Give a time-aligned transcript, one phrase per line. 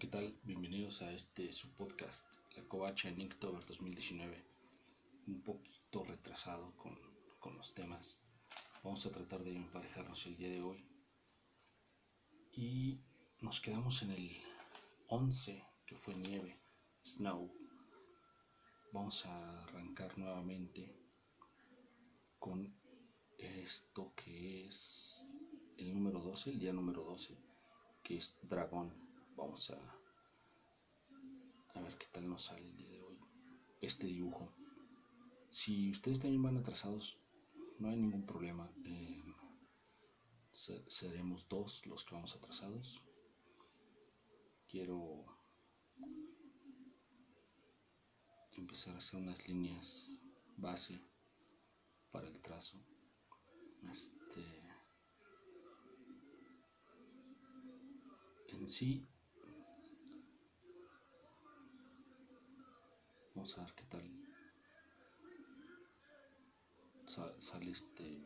[0.00, 0.34] ¿qué tal?
[0.44, 4.42] Bienvenidos a este su podcast, La Covacha en Inktober 2019.
[5.26, 6.98] Un poquito retrasado con,
[7.38, 8.18] con, los temas.
[8.82, 10.88] Vamos a tratar de emparejarnos el día de hoy.
[12.50, 13.02] Y
[13.42, 14.30] nos quedamos en el
[15.08, 16.58] 11, que fue nieve,
[17.04, 17.52] snow.
[18.94, 20.96] Vamos a arrancar nuevamente
[22.38, 22.74] con
[23.36, 25.26] esto que es
[25.76, 27.36] el número 12, el día número 12,
[28.02, 29.09] que es dragón
[29.40, 29.78] vamos a,
[31.74, 33.18] a ver qué tal nos sale el día de hoy
[33.80, 34.52] este dibujo.
[35.50, 37.18] Si ustedes también van atrasados,
[37.78, 38.70] no hay ningún problema.
[38.84, 39.24] Eh,
[40.88, 43.02] seremos dos los que vamos atrasados.
[44.68, 45.24] Quiero
[48.52, 50.10] empezar a hacer unas líneas
[50.58, 51.00] base
[52.10, 52.76] para el trazo.
[53.90, 54.44] Este,
[58.48, 59.08] en sí
[63.40, 64.04] Vamos a ver qué tal
[67.38, 68.22] sale este,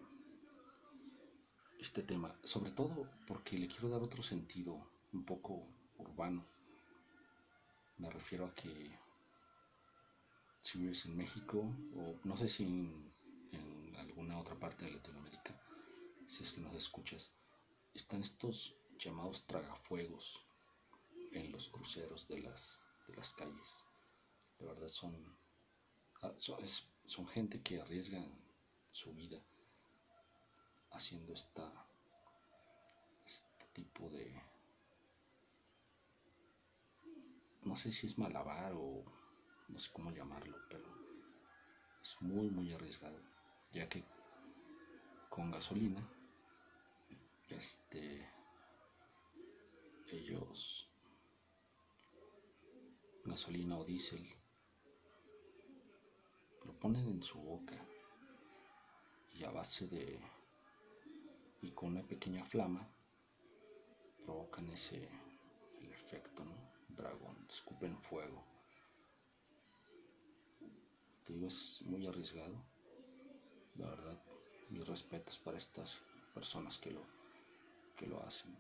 [1.79, 2.37] este tema.
[2.43, 6.45] Sobre todo porque le quiero dar otro sentido un poco urbano.
[7.99, 8.99] Me refiero a que
[10.61, 11.59] si vives en México
[11.95, 13.15] o no sé si en,
[13.97, 15.57] alguna otra parte de Latinoamérica,
[16.27, 17.33] si es que nos escuchas,
[17.95, 20.45] están estos llamados tragafuegos
[21.31, 23.85] en los cruceros de las, de las calles
[24.59, 24.85] de verdad
[26.23, 26.67] ah, son,
[27.07, 28.25] son, gente que arriesga
[28.91, 29.41] su vida
[30.91, 31.87] haciendo esta,
[33.27, 34.41] este tipo de,
[37.63, 39.05] no sé si es malabar o
[39.69, 40.85] no sé cómo llamarlo, pero
[42.01, 43.19] es muy, muy arriesgado,
[43.73, 44.05] ya que
[45.31, 46.07] con gasolina,
[47.49, 48.29] este,
[50.13, 50.89] ellos,
[53.25, 54.25] gasolina o diésel,
[56.85, 57.83] ponen en su boca
[59.33, 60.21] y a base de
[61.63, 62.87] y con una pequeña flama
[64.23, 65.09] provocan ese
[65.81, 66.53] el efecto ¿no?
[66.89, 68.45] dragón escupen fuego.
[71.25, 72.63] Te digo es muy arriesgado.
[73.77, 74.23] La verdad
[74.69, 75.97] mis respetos para estas
[76.35, 77.01] personas que lo
[77.97, 78.55] que lo hacen.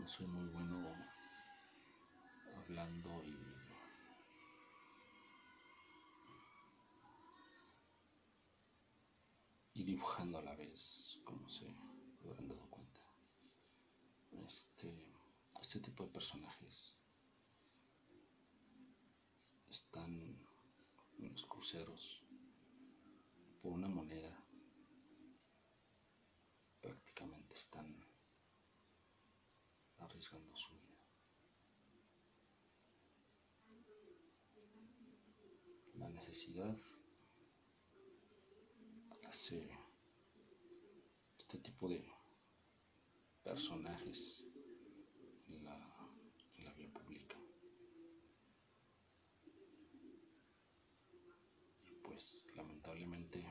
[0.07, 0.95] soy muy bueno
[2.59, 3.37] hablando y
[9.75, 11.67] y dibujando a la vez, como se
[12.25, 13.03] habrán dado cuenta.
[14.47, 15.17] Este
[15.61, 16.97] este tipo de personajes
[19.69, 20.13] están
[21.19, 22.23] en los cruceros
[23.61, 24.39] por una moneda.
[26.81, 28.07] Prácticamente están
[30.17, 30.99] arriesgando su vida.
[35.95, 36.75] La necesidad
[39.29, 39.71] hace
[41.39, 42.03] este tipo de
[43.45, 44.45] personajes
[52.55, 53.45] lamentablemente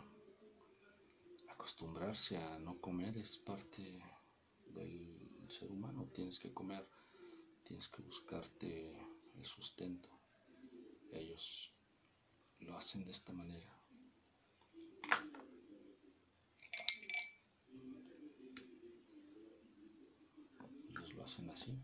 [1.50, 4.01] acostumbrarse a no comer es parte
[4.73, 6.88] del el ser humano, tienes que comer,
[7.63, 8.97] tienes que buscarte
[9.36, 10.09] el sustento.
[11.12, 11.71] Ellos
[12.62, 13.71] lo hacen de esta manera.
[20.89, 21.77] Ellos lo hacen así,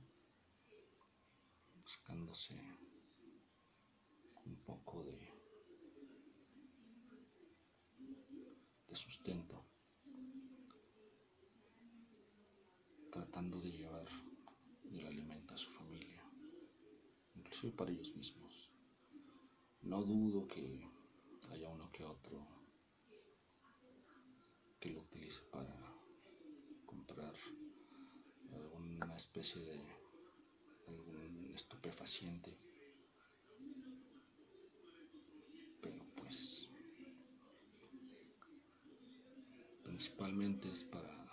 [1.83, 2.55] buscándose
[4.43, 5.19] un poco de,
[8.87, 9.70] de sustento.
[13.49, 14.05] De llevar
[14.91, 16.23] el alimento a su familia,
[17.35, 18.69] inclusive para ellos mismos.
[19.81, 20.87] No dudo que
[21.49, 22.45] haya uno que otro
[24.79, 25.75] que lo utilice para
[26.85, 27.33] comprar
[28.53, 29.79] alguna especie de
[30.87, 32.55] algún estupefaciente.
[35.81, 36.69] Pero pues
[39.83, 41.30] principalmente es para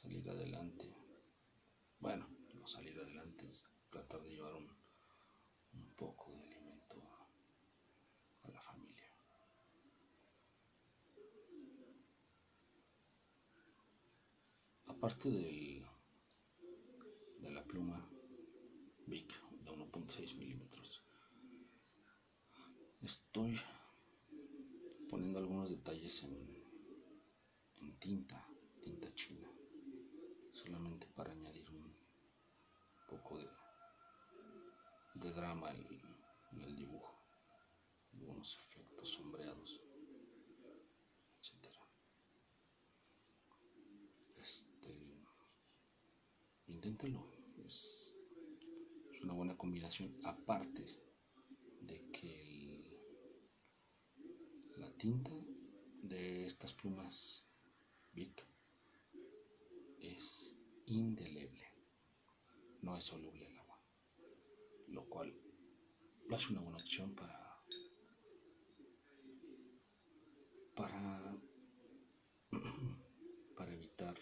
[0.00, 0.86] salir adelante.
[1.98, 4.66] Bueno, no salir adelante es tratar de llevar un,
[5.74, 7.02] un poco de alimento
[8.44, 9.12] a la familia.
[14.86, 15.84] Aparte del,
[17.40, 18.10] de la pluma
[19.06, 21.02] Bic de 1.6 milímetros,
[23.02, 23.60] estoy
[25.10, 26.34] poniendo algunos detalles en,
[27.82, 28.46] en tinta,
[28.82, 29.50] tinta china,
[30.70, 31.92] solamente para añadir un
[33.08, 33.48] poco de,
[35.32, 37.12] drama en, el dibujo,
[38.12, 39.80] algunos efectos sombreados,
[41.40, 41.74] etc.
[44.36, 45.26] Este,
[46.68, 47.26] inténtelo,
[47.66, 48.14] es,
[49.22, 50.86] una buena combinación, aparte
[51.80, 52.96] de que
[54.76, 55.32] la tinta
[56.02, 57.44] de estas plumas
[58.14, 58.49] es
[60.90, 61.66] indeleble,
[62.82, 63.80] no es soluble al agua,
[64.88, 65.34] lo cual
[66.28, 67.40] lo hace una buena opción para
[70.74, 71.36] para
[73.56, 74.16] para evitar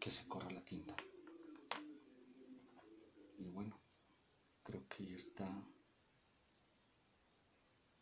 [0.00, 0.94] que se corra la tinta.
[3.38, 3.80] Y bueno,
[4.62, 5.48] creo que ya está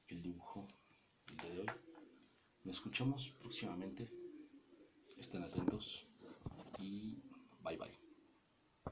[0.08, 0.66] el dibujo
[1.30, 1.66] el día de hoy.
[2.64, 4.10] Nos escuchamos próximamente.
[5.16, 6.11] Estén atentos
[7.64, 7.92] bye bye.